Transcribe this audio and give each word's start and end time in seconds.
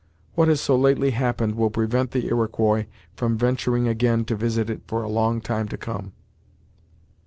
What 0.33 0.47
has 0.47 0.59
so 0.59 0.75
lately 0.75 1.11
happened 1.11 1.53
will 1.53 1.69
prevent 1.69 2.09
the 2.09 2.25
Iroquois 2.25 2.87
from 3.15 3.37
venturing 3.37 3.87
again 3.87 4.25
to 4.25 4.35
visit 4.35 4.67
it 4.67 4.81
for 4.87 5.03
a 5.03 5.07
long 5.07 5.41
time 5.41 5.67
to 5.67 5.77
come." 5.77 6.13